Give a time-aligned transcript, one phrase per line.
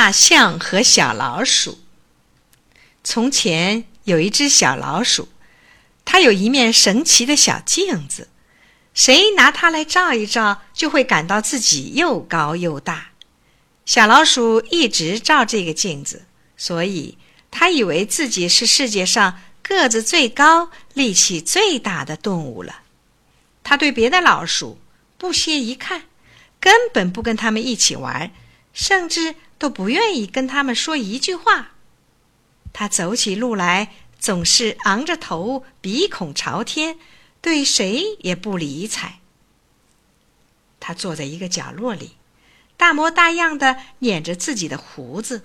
[0.00, 1.78] 大象和小老鼠。
[3.04, 5.28] 从前有一只小老鼠，
[6.06, 8.30] 它有一面神奇的小镜子，
[8.94, 13.10] 谁拿它来照一照，就会感到自己又高又大。
[13.84, 16.24] 小老鼠一直照这个镜子，
[16.56, 17.18] 所以
[17.50, 22.80] 它以为自己是世界上个子最高、力气最大的动物了。
[23.62, 24.80] 它对别的老鼠
[25.18, 26.04] 不屑一看，
[26.58, 28.30] 根本不跟他们一起玩，
[28.72, 29.34] 甚至。
[29.60, 31.72] 都不愿意跟他们说一句话。
[32.72, 36.98] 他走起路来总是昂着头，鼻孔朝天，
[37.42, 39.20] 对谁也不理睬。
[40.80, 42.12] 他坐在一个角落里，
[42.78, 45.44] 大模大样的捻着自己的胡子。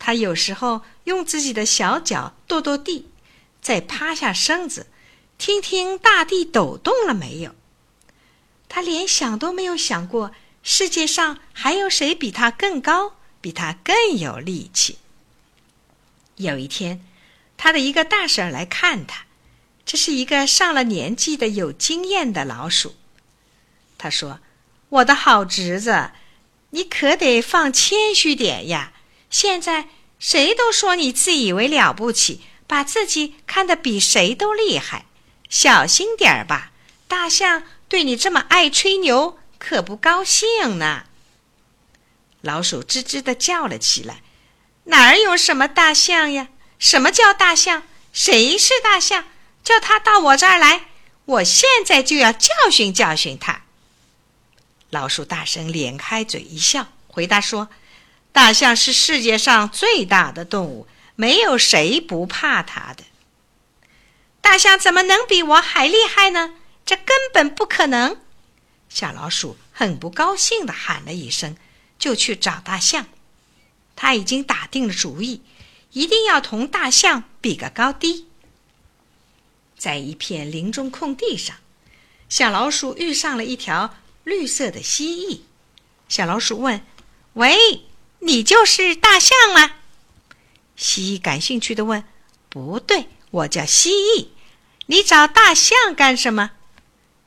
[0.00, 3.08] 他有时候用自己的小脚跺跺地，
[3.62, 4.88] 再趴下身子，
[5.38, 7.54] 听听大地抖动了没有。
[8.68, 10.32] 他连想都没有想过，
[10.64, 13.14] 世界上还有谁比他更高。
[13.44, 14.96] 比他更有力气。
[16.36, 17.04] 有一天，
[17.58, 19.26] 他的一个大婶来看他，
[19.84, 22.94] 这是一个上了年纪的有经验的老鼠。
[23.98, 24.40] 他说
[24.88, 26.12] ：“我的好侄子，
[26.70, 28.94] 你可得放谦虚点呀！
[29.28, 35.04] 现在谁都说你自以为了不起，把自己看得比谁都厉害，
[35.50, 36.72] 小心点儿吧！
[37.06, 41.04] 大象对你这么爱吹牛，可不高兴呢。”
[42.44, 44.20] 老鼠吱吱的叫了起来
[44.84, 46.48] ：“哪儿有什么大象呀？
[46.78, 47.84] 什么叫大象？
[48.12, 49.24] 谁是大象？
[49.62, 50.88] 叫他到我这儿来，
[51.24, 53.62] 我现在就要教训教训他。”
[54.90, 57.70] 老鼠大声咧开嘴一笑，回答说
[58.30, 60.86] ：“大象是世界上最大的动物，
[61.16, 63.04] 没有谁不怕它的。
[64.42, 66.52] 大象怎么能比我还厉害呢？
[66.84, 68.18] 这根本不可能！”
[68.90, 71.56] 小老鼠很不高兴的喊了一声。
[72.04, 73.06] 就去找大象，
[73.96, 75.40] 他已经打定了主意，
[75.92, 78.26] 一定要同大象比个高低。
[79.78, 81.56] 在一片林中空地上，
[82.28, 85.40] 小老鼠遇上了一条绿色的蜥蜴。
[86.06, 86.84] 小老鼠问
[87.32, 87.86] ：“喂，
[88.18, 89.76] 你就是大象吗？”
[90.76, 92.04] 蜥蜴感兴趣的问
[92.50, 94.26] ：“不对，我叫蜥蜴。
[94.88, 96.50] 你找大象干什么？”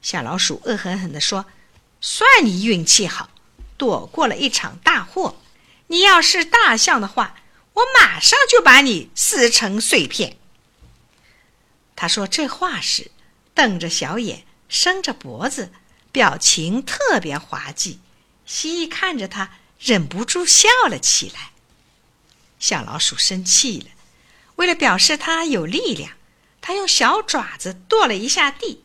[0.03, 1.47] 小老鼠恶狠狠地说
[1.99, 3.31] ：“算你运气好。”
[3.77, 5.41] 躲过了一场大祸。
[5.87, 7.35] 你要是大象的话，
[7.73, 10.37] 我马上就把你撕成碎片。
[11.95, 13.11] 他说这话时，
[13.53, 15.71] 瞪着小眼，伸着脖子，
[16.11, 17.99] 表情特别滑稽。
[18.45, 21.51] 蜥蜴看着他，忍不住笑了起来。
[22.59, 23.87] 小老鼠生气了，
[24.55, 26.13] 为了表示它有力量，
[26.59, 28.83] 它用小爪子跺了一下地。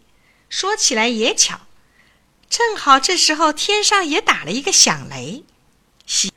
[0.48, 1.60] 说起来也巧。
[2.52, 5.42] 正好这时候，天上也打了一个响雷，
[6.04, 6.30] 西，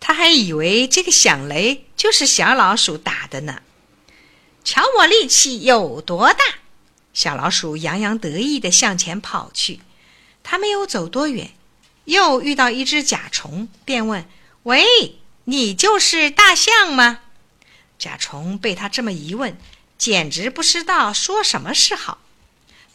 [0.00, 3.62] 他还以为这个响雷就是小老鼠打的呢。
[4.64, 6.42] 瞧我力气有多大！
[7.14, 9.78] 小老鼠洋洋得意地向前跑去。
[10.42, 11.52] 他没有走多远，
[12.06, 14.28] 又遇到一只甲虫，便问
[14.64, 17.20] ：“喂，你就是大象吗？”
[17.96, 19.56] 甲虫被他这么一问，
[19.96, 22.18] 简直不知道说什么是好，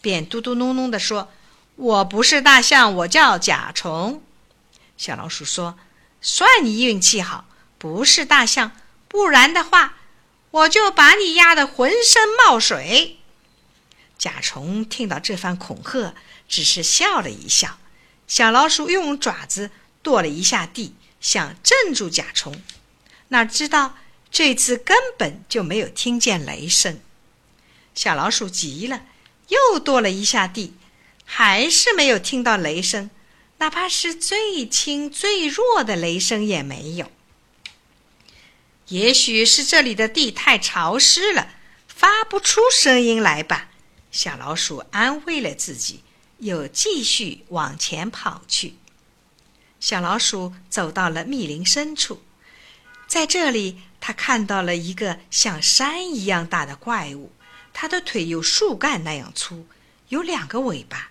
[0.01, 1.31] 便嘟嘟哝哝地说。
[1.75, 4.21] 我不是大象，我叫甲虫。
[4.97, 5.79] 小老鼠说
[6.21, 7.45] ：“算你运气好，
[7.77, 8.71] 不是大象，
[9.07, 9.95] 不然的话，
[10.51, 13.17] 我就把你压得浑身冒水。”
[14.19, 16.13] 甲虫听到这番恐吓，
[16.47, 17.79] 只是笑了一笑。
[18.27, 19.71] 小老鼠用爪子
[20.03, 22.61] 跺了一下地，想镇住甲虫，
[23.29, 23.97] 哪知道
[24.29, 27.01] 这次根本就没有听见雷声。
[27.95, 29.01] 小老鼠急了，
[29.47, 30.75] 又跺了一下地。
[31.34, 33.09] 还是没有听到雷声，
[33.59, 37.09] 哪怕是最轻最弱的雷声也没有。
[38.90, 41.53] 也许是这里的地太潮湿了，
[41.88, 43.69] 发不出声音来吧。
[44.12, 46.03] 小老鼠安慰了自己，
[46.40, 48.75] 又继续往前跑去。
[49.80, 52.22] 小老鼠走到了密林深处，
[53.07, 57.31] 在这里，它看到了一个像山一样大的怪物，
[57.72, 59.66] 它的腿有树干那样粗，
[60.10, 61.07] 有两个尾巴。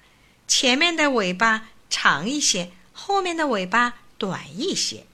[0.50, 5.06] 前面的尾巴长一些，后面的尾巴短一些。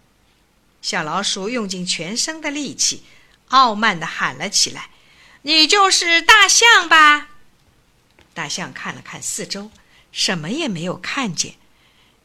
[0.81, 3.05] 小老鼠用尽全身的力气，
[3.49, 4.88] 傲慢地喊了起来
[5.43, 7.29] ：“你就是大象吧？”
[8.33, 9.71] 大象看了看四周，
[10.11, 11.56] 什么也没有看见。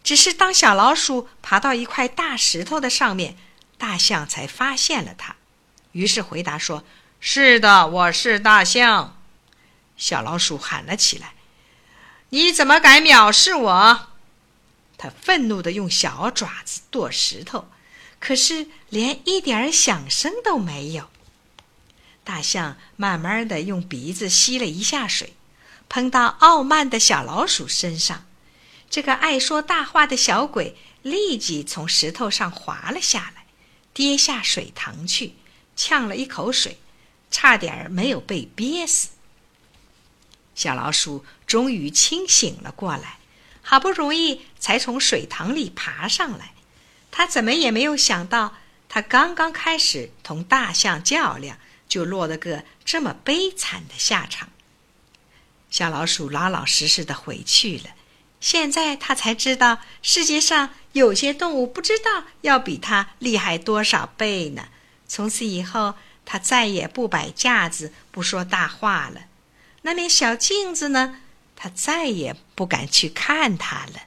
[0.01, 3.35] 只是当小老鼠爬到一块大石头的上面，
[3.77, 5.35] 大象才发现了它，
[5.91, 6.85] 于是回答说
[7.19, 9.21] ：“是的，我是大象。”
[9.97, 11.33] 小老鼠喊了起来。
[12.33, 14.07] 你怎么敢藐视我？
[14.97, 17.67] 他愤怒地用小爪子跺石头，
[18.19, 21.09] 可是连一点响声都没有。
[22.23, 25.33] 大象慢慢的用鼻子吸了一下水，
[25.89, 28.25] 喷到傲慢的小老鼠身上。
[28.89, 33.45] 这个爱说大话的小鬼立即从石头上滑了下来，
[33.93, 35.33] 跌下水塘去，
[35.75, 36.79] 呛了一口水，
[37.29, 39.09] 差点没有被憋死。
[40.53, 43.17] 小老鼠终于清醒了过来，
[43.61, 46.53] 好不容易才从水塘里爬上来。
[47.09, 48.55] 他怎么也没有想到，
[48.87, 51.57] 他刚刚开始同大象较量，
[51.87, 54.49] 就落了个这么悲惨的下场。
[55.69, 57.91] 小老鼠老老实实的回去了。
[58.39, 64.67] 现在他才知道，世界上有些动物不知道要比他厉害多少倍呢。
[65.07, 65.95] 从此以后，
[66.25, 69.21] 他再也不摆架子，不说大话了。
[69.83, 71.17] 那面小镜子呢？
[71.55, 74.03] 他再也不敢去看它了。